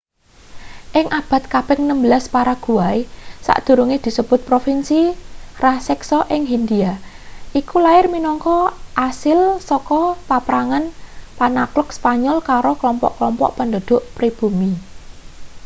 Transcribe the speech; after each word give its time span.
ing 0.99 1.07
abad 1.19 1.43
kaping 1.53 1.81
16 1.85 2.33
paraguay 2.35 2.97
sadurunge 3.45 3.97
disebut 4.05 4.39
provinsi 4.49 4.99
raseksa 5.63 6.19
ing 6.35 6.43
hindia 6.51 6.93
iku 7.59 7.75
lair 7.85 8.05
minangka 8.15 8.57
asil 9.09 9.39
saka 9.69 10.01
paprangan 10.29 10.85
penakhluk 11.39 11.89
spanyol 11.97 12.37
karo 12.49 12.71
kelompok-kelompok 12.81 13.49
penduduk 13.57 14.01
pribumi 14.15 14.71